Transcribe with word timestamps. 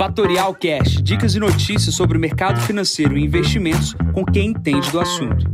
Fatorial 0.00 0.54
Cash, 0.54 1.02
dicas 1.02 1.34
e 1.34 1.38
notícias 1.38 1.94
sobre 1.94 2.16
o 2.16 2.20
mercado 2.20 2.58
financeiro 2.62 3.18
e 3.18 3.22
investimentos 3.22 3.94
com 4.14 4.24
quem 4.24 4.46
entende 4.46 4.90
do 4.90 4.98
assunto. 4.98 5.44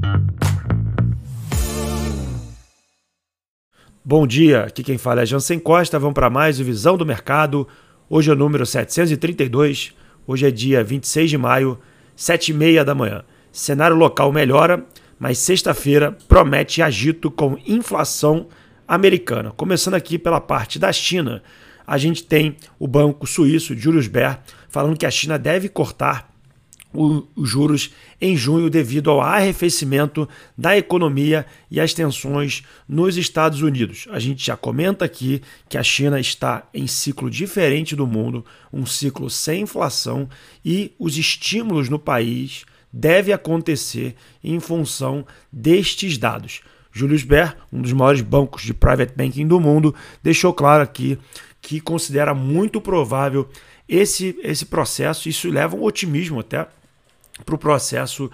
Bom 4.04 4.24
dia, 4.24 4.62
aqui 4.62 4.84
quem 4.84 4.98
fala 4.98 5.22
é 5.22 5.26
Jansen 5.26 5.58
Costa. 5.58 5.98
Vamos 5.98 6.14
para 6.14 6.30
mais 6.30 6.60
Visão 6.60 6.96
do 6.96 7.04
Mercado. 7.04 7.66
Hoje 8.08 8.30
é 8.30 8.34
o 8.34 8.36
número 8.36 8.64
732. 8.64 9.92
Hoje 10.24 10.46
é 10.46 10.50
dia 10.52 10.84
26 10.84 11.28
de 11.28 11.36
maio, 11.36 11.76
7 12.14 12.52
e 12.52 12.54
meia 12.54 12.84
da 12.84 12.94
manhã. 12.94 13.24
Cenário 13.50 13.96
local 13.96 14.30
melhora, 14.30 14.86
mas 15.18 15.38
sexta-feira 15.38 16.16
promete 16.28 16.80
agito 16.82 17.32
com 17.32 17.58
inflação 17.66 18.46
americana. 18.86 19.50
Começando 19.50 19.94
aqui 19.94 20.16
pela 20.16 20.40
parte 20.40 20.78
da 20.78 20.92
China 20.92 21.42
a 21.86 21.96
gente 21.98 22.24
tem 22.24 22.56
o 22.78 22.88
banco 22.88 23.26
suíço, 23.26 23.76
Julius 23.76 24.08
Baer, 24.08 24.40
falando 24.68 24.98
que 24.98 25.06
a 25.06 25.10
China 25.10 25.38
deve 25.38 25.68
cortar 25.68 26.34
os 26.92 27.48
juros 27.48 27.90
em 28.20 28.36
junho 28.36 28.70
devido 28.70 29.10
ao 29.10 29.20
arrefecimento 29.20 30.26
da 30.56 30.76
economia 30.76 31.44
e 31.70 31.78
as 31.78 31.92
tensões 31.92 32.62
nos 32.88 33.16
Estados 33.16 33.60
Unidos. 33.60 34.06
A 34.10 34.18
gente 34.18 34.44
já 34.44 34.56
comenta 34.56 35.04
aqui 35.04 35.42
que 35.68 35.76
a 35.76 35.82
China 35.82 36.18
está 36.18 36.66
em 36.72 36.86
ciclo 36.86 37.30
diferente 37.30 37.94
do 37.94 38.06
mundo, 38.06 38.44
um 38.72 38.86
ciclo 38.86 39.28
sem 39.28 39.62
inflação 39.62 40.28
e 40.64 40.92
os 40.98 41.18
estímulos 41.18 41.90
no 41.90 41.98
país 41.98 42.64
devem 42.90 43.34
acontecer 43.34 44.14
em 44.42 44.58
função 44.58 45.26
destes 45.52 46.16
dados. 46.16 46.62
Julius 46.90 47.24
Baer, 47.24 47.54
um 47.70 47.82
dos 47.82 47.92
maiores 47.92 48.22
bancos 48.22 48.62
de 48.62 48.72
private 48.72 49.12
banking 49.14 49.46
do 49.46 49.60
mundo, 49.60 49.94
deixou 50.22 50.54
claro 50.54 50.82
aqui 50.82 51.18
que 51.66 51.80
considera 51.80 52.32
muito 52.32 52.80
provável 52.80 53.48
esse, 53.88 54.38
esse 54.44 54.64
processo. 54.66 55.28
Isso 55.28 55.50
leva 55.50 55.74
um 55.74 55.82
otimismo 55.82 56.38
até 56.38 56.64
para 57.44 57.54
o 57.56 57.58
processo 57.58 58.26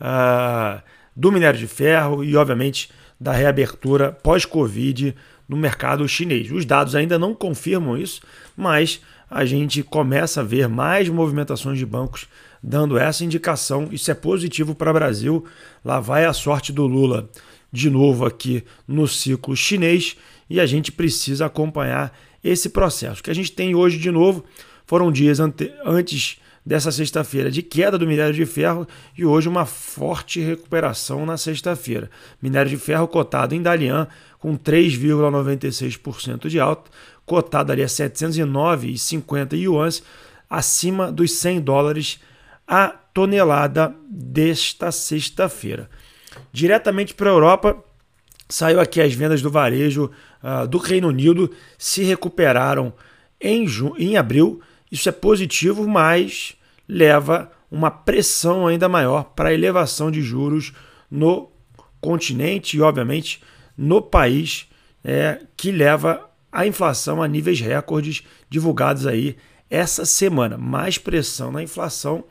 uh, 0.00 0.82
do 1.14 1.30
minério 1.30 1.56
de 1.56 1.68
ferro 1.68 2.24
e, 2.24 2.34
obviamente, 2.34 2.90
da 3.18 3.30
reabertura 3.30 4.10
pós-Covid 4.10 5.14
no 5.48 5.56
mercado 5.56 6.06
chinês. 6.08 6.50
Os 6.50 6.64
dados 6.64 6.96
ainda 6.96 7.16
não 7.16 7.32
confirmam 7.32 7.96
isso, 7.96 8.22
mas 8.56 9.00
a 9.30 9.44
gente 9.44 9.84
começa 9.84 10.40
a 10.40 10.44
ver 10.44 10.68
mais 10.68 11.08
movimentações 11.08 11.78
de 11.78 11.86
bancos 11.86 12.26
dando 12.60 12.98
essa 12.98 13.24
indicação. 13.24 13.88
Isso 13.92 14.10
é 14.10 14.14
positivo 14.14 14.74
para 14.74 14.90
o 14.90 14.94
Brasil. 14.94 15.44
Lá 15.84 16.00
vai 16.00 16.24
a 16.24 16.32
sorte 16.32 16.72
do 16.72 16.88
Lula 16.88 17.30
de 17.72 17.88
novo 17.88 18.26
aqui 18.26 18.64
no 18.88 19.06
ciclo 19.06 19.54
chinês 19.54 20.16
e 20.48 20.58
a 20.58 20.66
gente 20.66 20.90
precisa 20.90 21.46
acompanhar 21.46 22.12
esse 22.42 22.68
processo. 22.68 23.20
O 23.20 23.24
que 23.24 23.30
a 23.30 23.34
gente 23.34 23.52
tem 23.52 23.74
hoje 23.74 23.98
de 23.98 24.10
novo 24.10 24.44
foram 24.86 25.12
dias 25.12 25.38
antes 25.40 26.38
dessa 26.64 26.92
sexta-feira 26.92 27.50
de 27.50 27.62
queda 27.62 27.96
do 27.96 28.06
minério 28.06 28.34
de 28.34 28.44
ferro 28.44 28.86
e 29.16 29.24
hoje 29.24 29.48
uma 29.48 29.64
forte 29.64 30.40
recuperação 30.40 31.24
na 31.24 31.36
sexta-feira. 31.36 32.10
Minério 32.40 32.70
de 32.70 32.76
ferro 32.76 33.08
cotado 33.08 33.54
em 33.54 33.62
Dalian 33.62 34.06
com 34.38 34.56
3,96% 34.56 36.48
de 36.48 36.60
alta, 36.60 36.90
cotado 37.24 37.72
ali 37.72 37.82
a 37.82 37.86
709,50 37.86 39.54
yuans, 39.54 40.02
acima 40.48 41.12
dos 41.12 41.32
100 41.32 41.60
dólares 41.60 42.20
a 42.66 42.88
tonelada 42.88 43.94
desta 44.08 44.92
sexta-feira. 44.92 45.90
Diretamente 46.52 47.14
para 47.14 47.30
a 47.30 47.32
Europa, 47.32 47.84
saiu 48.50 48.80
aqui 48.80 49.00
as 49.00 49.14
vendas 49.14 49.40
do 49.40 49.50
varejo 49.50 50.10
uh, 50.42 50.66
do 50.66 50.78
Reino 50.78 51.08
Unido 51.08 51.50
se 51.78 52.02
recuperaram 52.02 52.92
em, 53.40 53.66
em 53.98 54.16
abril. 54.16 54.60
Isso 54.90 55.08
é 55.08 55.12
positivo, 55.12 55.88
mas 55.88 56.56
leva 56.88 57.50
uma 57.70 57.90
pressão 57.90 58.66
ainda 58.66 58.88
maior 58.88 59.24
para 59.24 59.50
a 59.50 59.54
elevação 59.54 60.10
de 60.10 60.20
juros 60.20 60.72
no 61.10 61.50
continente 62.00 62.76
e, 62.76 62.80
obviamente, 62.80 63.40
no 63.76 64.02
país, 64.02 64.68
é, 65.04 65.40
que 65.56 65.70
leva 65.70 66.28
a 66.50 66.66
inflação 66.66 67.22
a 67.22 67.28
níveis 67.28 67.60
recordes 67.60 68.24
divulgados 68.48 69.06
aí 69.06 69.36
essa 69.70 70.04
semana. 70.04 70.58
Mais 70.58 70.98
pressão 70.98 71.52
na 71.52 71.62
inflação, 71.62 72.24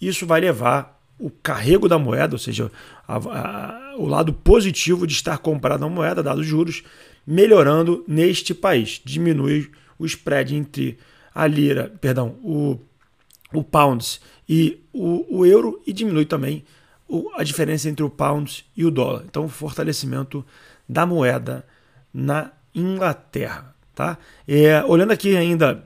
isso 0.00 0.26
vai 0.26 0.40
levar 0.40 0.97
o 1.18 1.30
carrego 1.30 1.88
da 1.88 1.98
moeda, 1.98 2.34
ou 2.34 2.38
seja, 2.38 2.70
a, 3.06 3.16
a, 3.16 3.96
o 3.96 4.06
lado 4.06 4.32
positivo 4.32 5.06
de 5.06 5.14
estar 5.14 5.38
comprado 5.38 5.80
na 5.80 5.88
moeda, 5.88 6.22
dados 6.22 6.46
juros, 6.46 6.82
melhorando 7.26 8.04
neste 8.06 8.54
país. 8.54 9.00
Diminui 9.04 9.70
o 9.98 10.06
spread 10.06 10.54
entre 10.54 10.98
a 11.34 11.46
lira, 11.46 11.92
perdão, 12.00 12.36
o, 12.42 12.78
o 13.52 13.64
pounds 13.64 14.20
e 14.48 14.80
o, 14.92 15.38
o 15.40 15.46
euro 15.46 15.82
e 15.86 15.92
diminui 15.92 16.24
também 16.24 16.64
o, 17.08 17.30
a 17.34 17.42
diferença 17.42 17.88
entre 17.88 18.04
o 18.04 18.10
pounds 18.10 18.64
e 18.76 18.84
o 18.84 18.90
dólar. 18.90 19.24
Então, 19.26 19.44
o 19.44 19.48
fortalecimento 19.48 20.44
da 20.88 21.04
moeda 21.04 21.66
na 22.14 22.52
Inglaterra. 22.74 23.74
Tá? 23.94 24.16
É, 24.46 24.82
olhando 24.84 25.12
aqui 25.12 25.36
ainda 25.36 25.84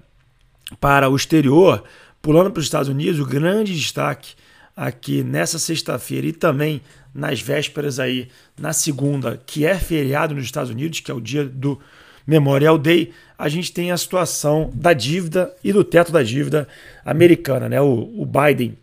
para 0.78 1.08
o 1.08 1.16
exterior, 1.16 1.82
pulando 2.20 2.50
para 2.50 2.60
os 2.60 2.66
Estados 2.66 2.88
Unidos, 2.88 3.18
o 3.18 3.26
grande 3.26 3.74
destaque 3.74 4.34
aqui 4.76 5.22
nessa 5.22 5.58
sexta-feira 5.58 6.26
e 6.26 6.32
também 6.32 6.80
nas 7.14 7.40
vésperas 7.40 7.98
aí 7.98 8.28
na 8.58 8.72
segunda, 8.72 9.40
que 9.46 9.66
é 9.66 9.74
feriado 9.76 10.34
nos 10.34 10.44
Estados 10.44 10.70
Unidos, 10.70 11.00
que 11.00 11.10
é 11.10 11.14
o 11.14 11.20
dia 11.20 11.44
do 11.44 11.78
Memorial 12.26 12.78
Day, 12.78 13.12
a 13.38 13.48
gente 13.48 13.72
tem 13.72 13.90
a 13.90 13.96
situação 13.96 14.70
da 14.74 14.92
dívida 14.92 15.54
e 15.62 15.72
do 15.72 15.84
teto 15.84 16.12
da 16.12 16.22
dívida 16.22 16.68
americana, 17.04 17.68
né? 17.68 17.80
O, 17.80 18.22
o 18.22 18.24
Biden, 18.24 18.78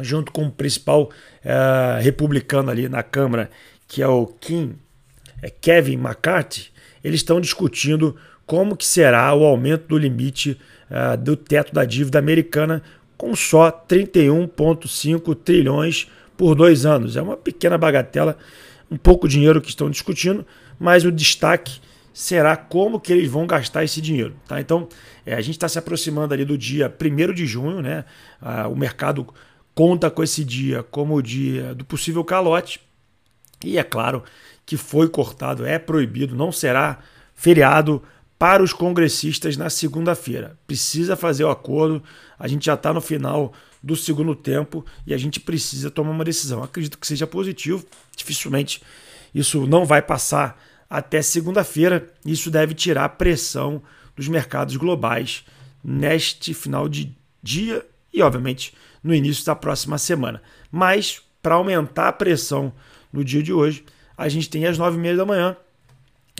junto 0.00 0.32
com 0.32 0.46
o 0.46 0.50
principal 0.50 1.10
é, 1.44 2.00
republicano 2.00 2.70
ali 2.70 2.88
na 2.88 3.02
Câmara, 3.02 3.50
que 3.86 4.02
é 4.02 4.08
o 4.08 4.26
Kim, 4.26 4.74
é 5.42 5.50
Kevin 5.50 5.94
McCarthy, 5.94 6.72
eles 7.04 7.20
estão 7.20 7.40
discutindo 7.40 8.16
como 8.46 8.76
que 8.76 8.86
será 8.86 9.34
o 9.34 9.44
aumento 9.44 9.88
do 9.88 9.98
limite 9.98 10.58
uh, 10.90 11.16
do 11.16 11.36
teto 11.36 11.72
da 11.72 11.84
dívida 11.84 12.18
americana 12.18 12.82
com 13.22 13.36
só 13.36 13.70
31,5 13.70 15.36
trilhões 15.36 16.08
por 16.36 16.56
dois 16.56 16.84
anos. 16.84 17.16
É 17.16 17.22
uma 17.22 17.36
pequena 17.36 17.78
bagatela, 17.78 18.36
um 18.90 18.96
pouco 18.96 19.28
dinheiro 19.28 19.60
que 19.60 19.68
estão 19.68 19.88
discutindo, 19.88 20.44
mas 20.76 21.04
o 21.04 21.12
destaque 21.12 21.78
será 22.12 22.56
como 22.56 22.98
que 22.98 23.12
eles 23.12 23.30
vão 23.30 23.46
gastar 23.46 23.84
esse 23.84 24.00
dinheiro. 24.00 24.34
Tá? 24.48 24.60
Então, 24.60 24.88
é, 25.24 25.34
a 25.34 25.40
gente 25.40 25.54
está 25.54 25.68
se 25.68 25.78
aproximando 25.78 26.34
ali 26.34 26.44
do 26.44 26.58
dia 26.58 26.92
1 27.00 27.32
de 27.32 27.46
junho, 27.46 27.80
né? 27.80 28.04
Ah, 28.40 28.66
o 28.66 28.74
mercado 28.74 29.24
conta 29.72 30.10
com 30.10 30.24
esse 30.24 30.44
dia 30.44 30.82
como 30.82 31.14
o 31.14 31.22
dia 31.22 31.76
do 31.76 31.84
possível 31.84 32.24
calote. 32.24 32.80
E 33.64 33.78
é 33.78 33.84
claro 33.84 34.24
que 34.66 34.76
foi 34.76 35.08
cortado, 35.08 35.64
é 35.64 35.78
proibido, 35.78 36.34
não 36.34 36.50
será 36.50 36.98
feriado 37.36 38.02
para 38.42 38.60
os 38.60 38.72
congressistas 38.72 39.56
na 39.56 39.70
segunda-feira. 39.70 40.58
Precisa 40.66 41.14
fazer 41.14 41.44
o 41.44 41.48
acordo, 41.48 42.02
a 42.36 42.48
gente 42.48 42.66
já 42.66 42.74
está 42.74 42.92
no 42.92 43.00
final 43.00 43.52
do 43.80 43.94
segundo 43.94 44.34
tempo 44.34 44.84
e 45.06 45.14
a 45.14 45.16
gente 45.16 45.38
precisa 45.38 45.92
tomar 45.92 46.10
uma 46.10 46.24
decisão. 46.24 46.60
Acredito 46.60 46.98
que 46.98 47.06
seja 47.06 47.24
positivo, 47.24 47.86
dificilmente 48.16 48.82
isso 49.32 49.64
não 49.64 49.84
vai 49.84 50.02
passar 50.02 50.60
até 50.90 51.22
segunda-feira. 51.22 52.12
Isso 52.26 52.50
deve 52.50 52.74
tirar 52.74 53.04
a 53.04 53.08
pressão 53.08 53.80
dos 54.16 54.26
mercados 54.26 54.74
globais 54.74 55.44
neste 55.84 56.52
final 56.52 56.88
de 56.88 57.16
dia 57.40 57.86
e, 58.12 58.22
obviamente, 58.22 58.74
no 59.04 59.14
início 59.14 59.46
da 59.46 59.54
próxima 59.54 59.98
semana. 59.98 60.42
Mas, 60.68 61.22
para 61.40 61.54
aumentar 61.54 62.08
a 62.08 62.12
pressão 62.12 62.72
no 63.12 63.24
dia 63.24 63.40
de 63.40 63.52
hoje, 63.52 63.84
a 64.18 64.28
gente 64.28 64.50
tem 64.50 64.66
às 64.66 64.76
nove 64.76 64.96
e 64.96 65.00
meia 65.00 65.16
da 65.16 65.24
manhã 65.24 65.56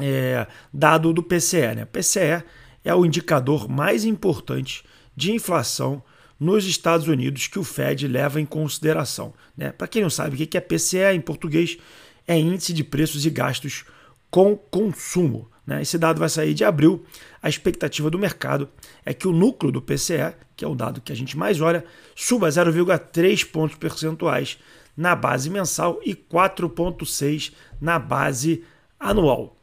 é, 0.00 0.46
dado 0.72 1.12
do 1.12 1.22
PCE. 1.22 1.74
Né? 1.74 1.84
PCE 1.84 2.44
é 2.84 2.94
o 2.94 3.04
indicador 3.04 3.68
mais 3.68 4.04
importante 4.04 4.84
de 5.16 5.32
inflação 5.32 6.02
nos 6.38 6.66
Estados 6.66 7.06
Unidos 7.06 7.46
que 7.46 7.58
o 7.58 7.64
Fed 7.64 8.08
leva 8.08 8.40
em 8.40 8.46
consideração. 8.46 9.32
Né? 9.56 9.70
Para 9.70 9.86
quem 9.86 10.02
não 10.02 10.10
sabe 10.10 10.34
o 10.34 10.46
que 10.46 10.56
é 10.56 10.60
PCE 10.60 11.14
em 11.14 11.20
português, 11.20 11.78
é 12.26 12.38
Índice 12.38 12.72
de 12.72 12.82
Preços 12.82 13.24
e 13.24 13.30
Gastos 13.30 13.84
com 14.30 14.56
Consumo. 14.56 15.48
Né? 15.66 15.82
Esse 15.82 15.96
dado 15.96 16.18
vai 16.18 16.28
sair 16.28 16.54
de 16.54 16.64
abril. 16.64 17.04
A 17.40 17.48
expectativa 17.48 18.10
do 18.10 18.18
mercado 18.18 18.68
é 19.04 19.14
que 19.14 19.28
o 19.28 19.32
núcleo 19.32 19.70
do 19.70 19.80
PCE, 19.80 20.34
que 20.56 20.64
é 20.64 20.68
o 20.68 20.74
dado 20.74 21.00
que 21.00 21.12
a 21.12 21.16
gente 21.16 21.36
mais 21.36 21.60
olha, 21.60 21.84
suba 22.16 22.48
0,3 22.48 23.48
pontos 23.50 23.76
percentuais 23.76 24.58
na 24.96 25.14
base 25.14 25.48
mensal 25.48 26.00
e 26.04 26.14
4,6 26.14 27.52
na 27.80 27.98
base 27.98 28.64
anual. 28.98 29.56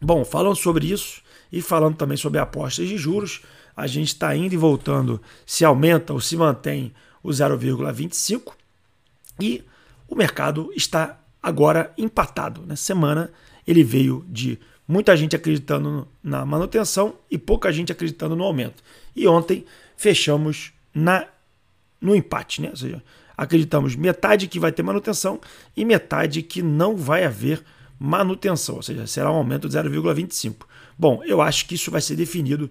Bom, 0.00 0.24
falando 0.24 0.56
sobre 0.56 0.90
isso 0.90 1.22
e 1.50 1.60
falando 1.60 1.96
também 1.96 2.16
sobre 2.16 2.38
apostas 2.38 2.88
de 2.88 2.96
juros, 2.96 3.42
a 3.76 3.86
gente 3.86 4.08
está 4.08 4.34
indo 4.34 4.52
e 4.52 4.56
voltando 4.56 5.20
se 5.46 5.64
aumenta 5.64 6.12
ou 6.12 6.20
se 6.20 6.36
mantém 6.36 6.92
o 7.22 7.28
0,25 7.28 8.52
e 9.40 9.62
o 10.08 10.14
mercado 10.14 10.72
está 10.74 11.18
agora 11.42 11.92
empatado. 11.96 12.64
Na 12.66 12.76
semana 12.76 13.30
ele 13.66 13.84
veio 13.84 14.24
de 14.28 14.58
muita 14.86 15.16
gente 15.16 15.36
acreditando 15.36 16.08
na 16.22 16.44
manutenção 16.44 17.14
e 17.30 17.36
pouca 17.36 17.72
gente 17.72 17.92
acreditando 17.92 18.34
no 18.34 18.44
aumento. 18.44 18.82
E 19.14 19.28
ontem 19.28 19.64
fechamos 19.96 20.72
na 20.94 21.26
no 22.00 22.14
empate, 22.14 22.62
né? 22.62 22.70
Ou 22.70 22.76
seja, 22.76 23.02
acreditamos 23.36 23.96
metade 23.96 24.46
que 24.46 24.58
vai 24.58 24.72
ter 24.72 24.82
manutenção 24.82 25.40
e 25.76 25.84
metade 25.84 26.42
que 26.42 26.62
não 26.62 26.96
vai 26.96 27.24
haver 27.24 27.56
manutenção, 27.56 27.68
ou 28.00 28.82
seja, 28.82 29.06
será 29.06 29.30
um 29.32 29.36
aumento 29.36 29.68
de 29.68 29.76
0,25. 29.76 30.66
Bom, 30.98 31.22
eu 31.24 31.40
acho 31.40 31.66
que 31.66 31.74
isso 31.74 31.90
vai 31.90 32.00
ser 32.00 32.16
definido 32.16 32.70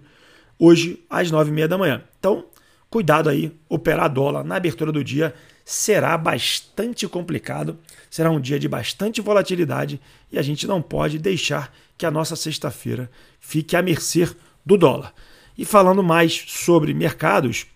hoje 0.58 1.04
às 1.08 1.30
9h30 1.30 1.66
da 1.66 1.78
manhã. 1.78 2.02
Então, 2.18 2.46
cuidado 2.90 3.28
aí, 3.28 3.52
operar 3.68 4.12
dólar 4.12 4.44
na 4.44 4.56
abertura 4.56 4.90
do 4.90 5.04
dia 5.04 5.34
será 5.64 6.16
bastante 6.16 7.06
complicado, 7.06 7.78
será 8.08 8.30
um 8.30 8.40
dia 8.40 8.58
de 8.58 8.66
bastante 8.66 9.20
volatilidade 9.20 10.00
e 10.32 10.38
a 10.38 10.42
gente 10.42 10.66
não 10.66 10.80
pode 10.80 11.18
deixar 11.18 11.70
que 11.98 12.06
a 12.06 12.10
nossa 12.10 12.34
sexta-feira 12.34 13.10
fique 13.38 13.76
à 13.76 13.82
mercê 13.82 14.30
do 14.64 14.78
dólar. 14.78 15.12
E 15.58 15.64
falando 15.66 16.02
mais 16.02 16.44
sobre 16.46 16.94
mercados, 16.94 17.66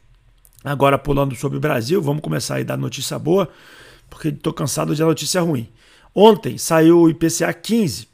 agora 0.64 0.96
pulando 0.96 1.34
sobre 1.34 1.58
o 1.58 1.60
Brasil, 1.60 2.00
vamos 2.00 2.22
começar 2.22 2.54
aí 2.54 2.64
da 2.64 2.76
notícia 2.78 3.18
boa, 3.18 3.50
porque 4.08 4.28
estou 4.28 4.54
cansado 4.54 4.94
de 4.94 5.02
notícia 5.02 5.42
ruim. 5.42 5.68
Ontem 6.14 6.58
saiu 6.58 7.00
o 7.00 7.10
IPCA 7.10 7.52
15 7.52 8.08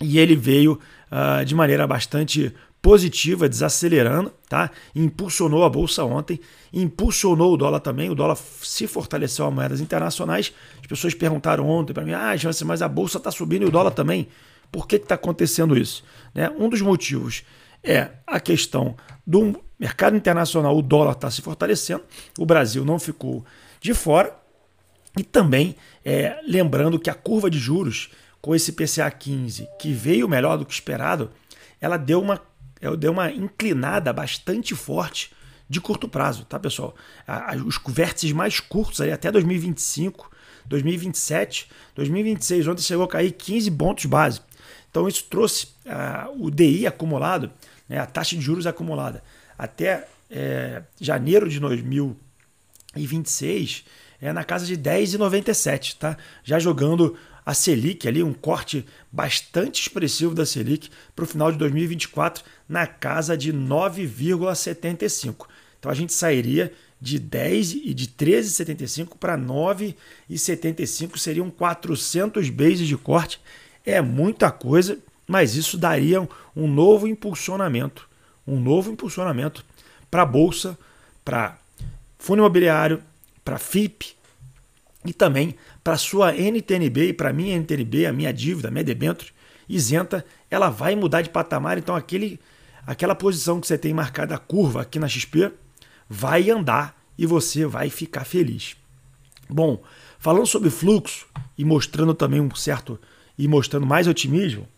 e 0.00 0.18
ele 0.18 0.36
veio 0.36 0.78
uh, 1.10 1.44
de 1.44 1.54
maneira 1.54 1.86
bastante 1.86 2.54
positiva, 2.80 3.48
desacelerando, 3.48 4.32
tá? 4.48 4.70
Impulsionou 4.94 5.64
a 5.64 5.68
bolsa 5.68 6.04
ontem, 6.04 6.38
impulsionou 6.72 7.52
o 7.52 7.56
dólar 7.56 7.80
também. 7.80 8.10
O 8.10 8.14
dólar 8.14 8.36
se 8.36 8.86
fortaleceu 8.86 9.44
a 9.44 9.50
moedas 9.50 9.80
internacionais. 9.80 10.52
As 10.80 10.86
pessoas 10.86 11.12
perguntaram 11.12 11.68
ontem 11.68 11.92
para 11.92 12.04
mim: 12.04 12.12
ah, 12.12 12.36
Jansen, 12.36 12.64
mas 12.64 12.82
a 12.82 12.88
bolsa 12.88 13.18
está 13.18 13.32
subindo 13.32 13.62
e 13.62 13.66
o 13.66 13.72
dólar 13.72 13.90
também. 13.90 14.28
Por 14.70 14.86
que 14.86 14.96
está 14.96 15.16
acontecendo 15.16 15.76
isso? 15.76 16.04
Né? 16.32 16.48
Um 16.56 16.68
dos 16.68 16.80
motivos 16.80 17.42
é 17.82 18.10
a 18.26 18.38
questão 18.38 18.96
do 19.26 19.60
mercado 19.78 20.16
internacional, 20.16 20.76
o 20.76 20.82
dólar 20.82 21.12
está 21.12 21.30
se 21.30 21.42
fortalecendo, 21.42 22.04
o 22.38 22.46
Brasil 22.46 22.84
não 22.84 22.98
ficou 22.98 23.44
de 23.80 23.94
fora. 23.94 24.32
E 25.16 25.24
também 25.24 25.74
é, 26.04 26.40
lembrando 26.46 26.98
que 26.98 27.10
a 27.10 27.14
curva 27.14 27.50
de 27.50 27.58
juros 27.58 28.10
com 28.40 28.54
esse 28.54 28.72
PCA 28.72 29.10
15, 29.10 29.68
que 29.78 29.92
veio 29.92 30.28
melhor 30.28 30.56
do 30.56 30.64
que 30.64 30.72
esperado, 30.72 31.30
ela 31.80 31.96
deu 31.96 32.20
uma 32.20 32.40
deu 32.98 33.10
uma 33.10 33.30
inclinada 33.30 34.12
bastante 34.12 34.74
forte 34.74 35.32
de 35.68 35.80
curto 35.80 36.08
prazo, 36.08 36.44
tá, 36.44 36.58
pessoal? 36.58 36.94
Os 37.64 37.80
vértices 37.88 38.32
mais 38.32 38.60
curtos, 38.60 39.00
aí, 39.00 39.10
até 39.10 39.32
2025, 39.32 40.30
2027, 40.66 41.68
2026, 41.94 42.68
ontem 42.68 42.82
chegou 42.82 43.04
a 43.04 43.08
cair 43.08 43.32
15 43.32 43.70
pontos 43.72 44.04
base. 44.04 44.40
Então 44.90 45.08
isso 45.08 45.24
trouxe 45.24 45.68
uh, 45.86 46.30
o 46.38 46.50
DI 46.50 46.86
acumulado, 46.86 47.50
né, 47.88 47.98
a 47.98 48.06
taxa 48.06 48.36
de 48.36 48.42
juros 48.42 48.66
acumulada, 48.66 49.22
até 49.58 50.06
é, 50.30 50.82
janeiro 51.00 51.48
de 51.48 51.58
2026 51.58 53.84
é 54.28 54.32
na 54.32 54.44
casa 54.44 54.66
de 54.66 54.76
10,97, 54.76 55.96
tá? 55.98 56.16
Já 56.42 56.58
jogando 56.58 57.16
a 57.44 57.54
Selic 57.54 58.08
ali, 58.08 58.24
um 58.24 58.32
corte 58.32 58.84
bastante 59.10 59.80
expressivo 59.80 60.34
da 60.34 60.44
Selic 60.44 60.90
para 61.14 61.24
o 61.24 61.28
final 61.28 61.52
de 61.52 61.58
2024 61.58 62.42
na 62.68 62.88
casa 62.88 63.36
de 63.36 63.52
9,75. 63.52 65.46
Então 65.78 65.92
a 65.92 65.94
gente 65.94 66.12
sairia 66.12 66.72
de 67.00 67.20
10 67.20 67.72
e 67.84 67.94
de 67.94 68.08
13,75 68.08 69.16
para 69.16 69.38
9,75 69.38 71.16
seriam 71.18 71.48
400 71.48 72.50
bases 72.50 72.88
de 72.88 72.96
corte. 72.96 73.40
É 73.84 74.00
muita 74.00 74.50
coisa, 74.50 74.98
mas 75.24 75.54
isso 75.54 75.78
daria 75.78 76.26
um 76.56 76.66
novo 76.66 77.06
impulsionamento, 77.06 78.08
um 78.44 78.58
novo 78.58 78.90
impulsionamento 78.90 79.64
para 80.10 80.22
a 80.22 80.26
bolsa, 80.26 80.76
para 81.24 81.56
fundo 82.18 82.40
imobiliário, 82.40 83.00
para 83.44 83.56
FIP 83.56 84.15
e 85.10 85.12
também 85.12 85.54
para 85.82 85.96
sua 85.96 86.34
NTNB 86.34 87.08
e 87.08 87.12
para 87.12 87.32
minha 87.32 87.56
NTNB, 87.56 88.06
a 88.06 88.12
minha 88.12 88.32
dívida, 88.32 88.68
a 88.68 88.70
minha 88.70 88.84
debênture 88.84 89.30
isenta, 89.68 90.24
ela 90.50 90.68
vai 90.68 90.94
mudar 90.94 91.22
de 91.22 91.30
patamar, 91.30 91.78
então 91.78 91.94
aquele 91.94 92.38
aquela 92.86 93.16
posição 93.16 93.60
que 93.60 93.66
você 93.66 93.76
tem 93.76 93.92
marcada 93.92 94.36
a 94.36 94.38
curva 94.38 94.82
aqui 94.82 94.98
na 94.98 95.08
XP 95.08 95.52
vai 96.08 96.48
andar 96.50 96.96
e 97.18 97.26
você 97.26 97.66
vai 97.66 97.90
ficar 97.90 98.24
feliz. 98.24 98.76
Bom, 99.48 99.82
falando 100.18 100.46
sobre 100.46 100.70
fluxo 100.70 101.26
e 101.58 101.64
mostrando 101.64 102.14
também 102.14 102.40
um 102.40 102.54
certo 102.54 103.00
e 103.36 103.48
mostrando 103.48 103.84
mais 103.84 104.06
otimismo, 104.06 104.68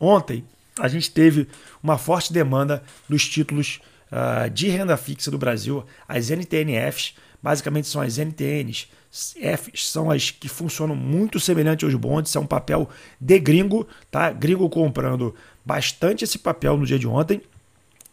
ontem 0.00 0.44
a 0.78 0.88
gente 0.88 1.10
teve 1.10 1.48
uma 1.82 1.96
forte 1.96 2.32
demanda 2.32 2.82
dos 3.08 3.26
títulos 3.28 3.80
uh, 4.10 4.50
de 4.50 4.68
renda 4.68 4.96
fixa 4.96 5.30
do 5.30 5.38
Brasil, 5.38 5.84
as 6.08 6.30
NTNFs, 6.30 7.14
basicamente 7.42 7.86
são 7.86 8.00
as 8.00 8.18
NTNs, 8.18 8.88
Fs 9.10 9.88
são 9.88 10.10
as 10.10 10.30
que 10.30 10.48
funcionam 10.48 10.94
muito 10.94 11.40
semelhante 11.40 11.84
aos 11.84 11.94
bondes, 11.94 12.34
é 12.36 12.40
um 12.40 12.46
papel 12.46 12.88
de 13.20 13.38
gringo, 13.38 13.86
tá? 14.10 14.30
Gringo 14.30 14.68
comprando 14.68 15.34
bastante 15.64 16.24
esse 16.24 16.38
papel 16.38 16.76
no 16.76 16.84
dia 16.84 16.98
de 16.98 17.06
ontem 17.08 17.40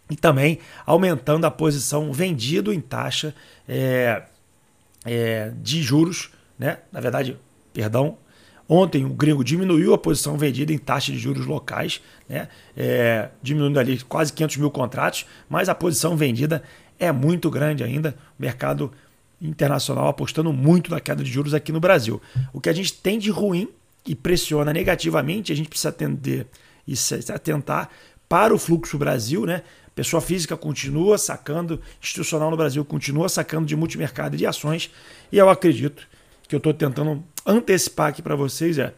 e 0.09 0.15
também 0.15 0.59
aumentando 0.85 1.45
a 1.45 1.51
posição 1.51 2.13
vendido 2.13 2.71
em 2.71 2.79
taxa 2.79 3.35
é, 3.67 4.23
é, 5.05 5.51
de 5.61 5.81
juros, 5.81 6.29
né? 6.57 6.79
Na 6.91 7.01
verdade, 7.01 7.37
perdão, 7.73 8.17
Ontem 8.67 9.03
o 9.03 9.09
gringo 9.09 9.43
diminuiu 9.43 9.93
a 9.93 9.97
posição 9.97 10.37
vendida 10.37 10.71
em 10.71 10.77
taxa 10.77 11.11
de 11.11 11.17
juros 11.17 11.45
locais, 11.45 12.01
né? 12.29 12.47
É, 12.75 13.29
diminuindo 13.41 13.77
ali 13.77 13.99
quase 14.03 14.31
500 14.31 14.57
mil 14.57 14.71
contratos, 14.71 15.25
mas 15.49 15.67
a 15.67 15.75
posição 15.75 16.15
vendida 16.15 16.63
é 16.97 17.11
muito 17.11 17.51
grande 17.51 17.83
ainda. 17.83 18.15
O 18.39 18.41
mercado 18.41 18.91
internacional 19.43 20.07
apostando 20.07 20.53
muito 20.53 20.89
na 20.89 21.01
queda 21.01 21.23
de 21.23 21.29
juros 21.29 21.53
aqui 21.53 21.71
no 21.71 21.79
Brasil. 21.79 22.21
O 22.53 22.61
que 22.61 22.69
a 22.69 22.73
gente 22.73 22.93
tem 22.93 23.19
de 23.19 23.29
ruim 23.29 23.67
e 24.07 24.15
pressiona 24.15 24.71
negativamente, 24.71 25.51
a 25.51 25.55
gente 25.55 25.69
precisa 25.69 25.89
atender 25.89 26.47
e 26.87 26.95
se 26.95 27.31
atentar 27.31 27.89
para 28.27 28.53
o 28.53 28.57
fluxo 28.57 28.97
Brasil, 28.97 29.45
né? 29.45 29.61
Pessoa 29.93 30.21
física 30.21 30.57
continua 30.57 31.17
sacando, 31.17 31.79
institucional 32.01 32.49
no 32.49 32.57
Brasil 32.57 32.83
continua 32.83 33.29
sacando 33.29 33.67
de 33.67 33.75
multimercado 33.75 34.35
e 34.35 34.39
de 34.39 34.45
ações, 34.45 34.89
e 35.31 35.37
eu 35.37 35.49
acredito 35.49 36.07
que 36.47 36.55
eu 36.55 36.57
estou 36.57 36.73
tentando 36.73 37.23
antecipar 37.45 38.07
aqui 38.07 38.21
para 38.21 38.35
vocês 38.35 38.79
é 38.79 38.93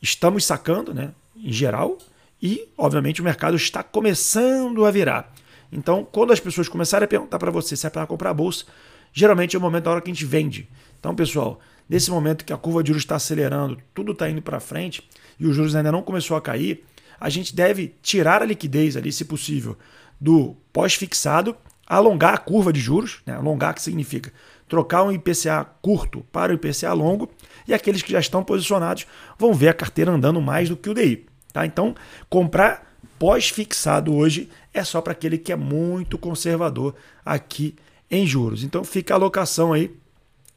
estamos 0.00 0.44
sacando, 0.44 0.94
né, 0.94 1.10
em 1.36 1.52
geral, 1.52 1.98
e 2.40 2.68
obviamente 2.78 3.20
o 3.20 3.24
mercado 3.24 3.56
está 3.56 3.82
começando 3.82 4.84
a 4.84 4.90
virar. 4.92 5.32
Então, 5.72 6.06
quando 6.10 6.32
as 6.32 6.40
pessoas 6.40 6.68
começarem 6.68 7.04
a 7.04 7.08
perguntar 7.08 7.38
para 7.38 7.50
você 7.50 7.76
se 7.76 7.86
é 7.86 7.90
para 7.90 8.06
comprar 8.06 8.30
a 8.30 8.34
bolsa, 8.34 8.64
geralmente 9.12 9.56
é 9.56 9.58
o 9.58 9.62
momento 9.62 9.84
da 9.84 9.90
hora 9.92 10.00
que 10.00 10.10
a 10.10 10.14
gente 10.14 10.24
vende. 10.24 10.68
Então, 10.98 11.14
pessoal, 11.14 11.60
nesse 11.88 12.10
momento 12.10 12.44
que 12.44 12.52
a 12.52 12.56
curva 12.56 12.82
de 12.82 12.88
juros 12.88 13.02
está 13.02 13.16
acelerando, 13.16 13.78
tudo 13.94 14.12
está 14.12 14.28
indo 14.28 14.42
para 14.42 14.60
frente 14.60 15.08
e 15.38 15.46
os 15.46 15.54
juros 15.54 15.74
ainda 15.74 15.92
não 15.92 16.02
começou 16.02 16.36
a 16.36 16.40
cair, 16.40 16.84
a 17.20 17.28
gente 17.28 17.54
deve 17.54 17.94
tirar 18.02 18.42
a 18.42 18.46
liquidez 18.46 18.96
ali, 18.96 19.10
se 19.12 19.24
possível, 19.24 19.76
do 20.20 20.56
pós-fixado, 20.72 21.56
alongar 21.86 22.34
a 22.34 22.38
curva 22.38 22.72
de 22.72 22.80
juros, 22.80 23.20
né? 23.26 23.34
alongar 23.34 23.74
que 23.74 23.82
significa 23.82 24.32
trocar 24.68 25.02
um 25.02 25.10
IPCA 25.10 25.64
curto 25.80 26.20
para 26.30 26.52
o 26.52 26.54
IPCA 26.54 26.92
longo, 26.92 27.30
e 27.66 27.72
aqueles 27.72 28.02
que 28.02 28.12
já 28.12 28.20
estão 28.20 28.44
posicionados 28.44 29.06
vão 29.38 29.54
ver 29.54 29.68
a 29.68 29.74
carteira 29.74 30.12
andando 30.12 30.40
mais 30.40 30.68
do 30.68 30.76
que 30.76 30.90
o 30.90 30.94
DI. 30.94 31.26
Tá? 31.52 31.64
Então, 31.64 31.94
comprar 32.28 32.94
pós-fixado 33.18 34.14
hoje 34.14 34.48
é 34.72 34.84
só 34.84 35.00
para 35.00 35.12
aquele 35.12 35.38
que 35.38 35.52
é 35.52 35.56
muito 35.56 36.18
conservador 36.18 36.94
aqui 37.24 37.74
em 38.10 38.26
juros. 38.26 38.64
Então, 38.64 38.84
fica 38.84 39.14
a 39.14 39.16
alocação 39.16 39.72
aí 39.72 39.94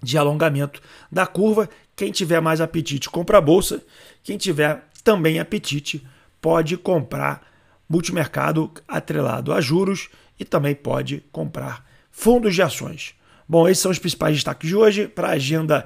de 0.01 0.17
alongamento 0.17 0.81
da 1.11 1.27
curva. 1.27 1.69
Quem 1.95 2.11
tiver 2.11 2.41
mais 2.41 2.61
apetite, 2.61 3.09
compra 3.09 3.37
a 3.37 3.41
bolsa. 3.41 3.83
Quem 4.23 4.37
tiver 4.37 4.87
também 5.03 5.39
apetite, 5.39 6.05
pode 6.41 6.77
comprar 6.77 7.47
multimercado 7.87 8.71
atrelado 8.87 9.51
a 9.51 9.59
juros 9.59 10.09
e 10.39 10.45
também 10.45 10.73
pode 10.73 11.23
comprar 11.31 11.85
fundos 12.09 12.55
de 12.55 12.61
ações. 12.61 13.13
Bom, 13.47 13.67
esses 13.67 13.81
são 13.81 13.91
os 13.91 13.99
principais 13.99 14.35
destaques 14.35 14.69
de 14.69 14.75
hoje. 14.75 15.07
Para 15.07 15.27
a 15.27 15.31
agenda, 15.31 15.85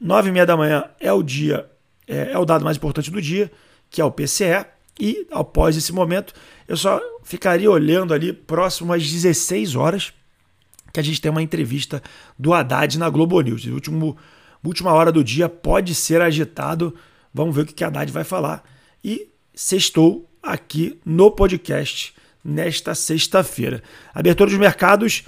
9 0.00 0.30
e 0.30 0.32
meia 0.32 0.46
da 0.46 0.56
manhã 0.56 0.84
é 0.98 1.12
o 1.12 1.22
dia, 1.22 1.68
é, 2.08 2.32
é 2.32 2.38
o 2.38 2.44
dado 2.44 2.64
mais 2.64 2.76
importante 2.76 3.10
do 3.10 3.20
dia, 3.20 3.52
que 3.90 4.00
é 4.00 4.04
o 4.04 4.10
PCE. 4.10 4.64
E 4.98 5.26
após 5.30 5.76
esse 5.76 5.92
momento, 5.92 6.32
eu 6.66 6.76
só 6.76 7.00
ficaria 7.22 7.70
olhando 7.70 8.14
ali 8.14 8.32
próximo 8.32 8.92
às 8.92 9.02
16 9.02 9.76
horas, 9.76 10.12
que 10.94 11.00
a 11.00 11.02
gente 11.02 11.20
tem 11.20 11.28
uma 11.28 11.42
entrevista 11.42 12.00
do 12.38 12.54
Haddad 12.54 12.96
na 13.00 13.10
Globo 13.10 13.40
News. 13.40 13.66
Último, 13.66 14.16
última 14.64 14.92
hora 14.92 15.10
do 15.10 15.24
dia 15.24 15.48
pode 15.48 15.92
ser 15.92 16.22
agitado. 16.22 16.94
Vamos 17.34 17.52
ver 17.52 17.62
o 17.62 17.66
que, 17.66 17.74
que 17.74 17.82
Haddad 17.82 18.12
vai 18.12 18.22
falar. 18.22 18.62
E 19.02 19.28
sextou 19.52 20.30
aqui 20.40 20.96
no 21.04 21.32
podcast 21.32 22.14
nesta 22.44 22.94
sexta-feira. 22.94 23.82
Abertura 24.14 24.48
dos 24.48 24.58
mercados 24.58 25.24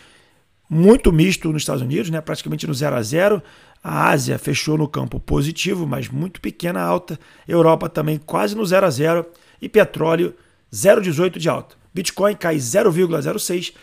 muito 0.71 1.13
misto 1.13 1.53
nos 1.53 1.63
Estados 1.63 1.83
Unidos, 1.83 2.11
né? 2.11 2.21
praticamente 2.21 2.65
no 2.65 2.73
0 2.73 2.95
a 2.95 3.03
0. 3.03 3.43
A 3.83 4.11
Ásia 4.11 4.39
fechou 4.39 4.79
no 4.79 4.87
campo 4.87 5.19
positivo, 5.19 5.85
mas 5.85 6.09
muito 6.09 6.41
pequena 6.41 6.81
alta. 6.81 7.19
Europa 7.49 7.89
também 7.89 8.19
quase 8.19 8.55
no 8.55 8.65
0 8.65 8.87
a 8.87 8.91
0. 8.91 9.27
e 9.61 9.69
petróleo 9.69 10.33
0,18 10.73 11.39
de 11.39 11.49
alta. 11.49 11.75
Bitcoin 11.93 12.37
cai 12.37 12.55
0,06, 12.57 13.75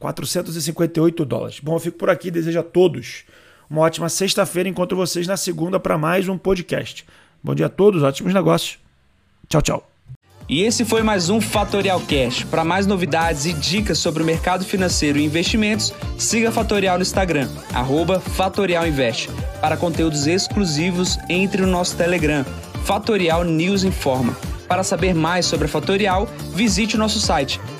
26.458 0.00 1.24
dólares. 1.24 1.60
Bom, 1.60 1.74
eu 1.74 1.80
fico 1.80 1.98
por 1.98 2.10
aqui, 2.10 2.30
desejo 2.30 2.60
a 2.60 2.62
todos 2.62 3.24
uma 3.68 3.82
ótima 3.82 4.08
sexta-feira. 4.08 4.68
Encontro 4.68 4.96
vocês 4.96 5.26
na 5.26 5.36
segunda 5.36 5.78
para 5.78 5.98
mais 5.98 6.28
um 6.28 6.38
podcast. 6.38 7.04
Bom 7.42 7.54
dia 7.54 7.66
a 7.66 7.68
todos, 7.70 8.02
ótimos 8.02 8.32
negócios. 8.32 8.78
Tchau, 9.48 9.62
tchau. 9.62 9.90
E 10.48 10.62
esse 10.62 10.84
foi 10.84 11.02
mais 11.02 11.28
um 11.28 11.40
Fatorial 11.40 12.00
Cash. 12.00 12.44
Para 12.44 12.64
mais 12.64 12.86
novidades 12.86 13.46
e 13.46 13.52
dicas 13.52 13.98
sobre 13.98 14.22
o 14.22 14.26
mercado 14.26 14.64
financeiro 14.64 15.18
e 15.18 15.24
investimentos, 15.24 15.92
siga 16.16 16.52
Fatorial 16.52 16.98
no 16.98 17.02
Instagram, 17.02 17.48
@fatorialinvest. 18.36 19.28
Para 19.60 19.76
conteúdos 19.76 20.28
exclusivos, 20.28 21.18
entre 21.28 21.62
no 21.62 21.68
nosso 21.68 21.96
Telegram, 21.96 22.44
Fatorial 22.84 23.42
News 23.42 23.82
Informa. 23.82 24.36
Para 24.68 24.84
saber 24.84 25.14
mais 25.14 25.46
sobre 25.46 25.66
a 25.66 25.68
Fatorial, 25.68 26.28
visite 26.54 26.94
o 26.94 26.98
nosso 26.98 27.18
site 27.18 27.60